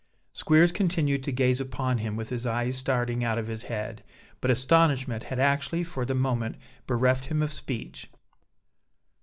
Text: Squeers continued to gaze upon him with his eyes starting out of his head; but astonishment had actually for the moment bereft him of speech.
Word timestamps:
Squeers 0.33 0.71
continued 0.71 1.21
to 1.25 1.31
gaze 1.31 1.61
upon 1.61 1.99
him 1.99 2.15
with 2.15 2.29
his 2.29 2.47
eyes 2.47 2.75
starting 2.75 3.23
out 3.23 3.37
of 3.37 3.45
his 3.45 3.65
head; 3.65 4.03
but 4.39 4.49
astonishment 4.49 5.25
had 5.25 5.37
actually 5.37 5.83
for 5.83 6.05
the 6.05 6.15
moment 6.15 6.55
bereft 6.87 7.25
him 7.25 7.43
of 7.43 7.53
speech. 7.53 8.09